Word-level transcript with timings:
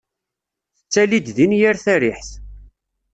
Tettalid 0.77 1.27
din 1.35 1.51
yir 1.59 1.75
tariḥt. 1.83 2.29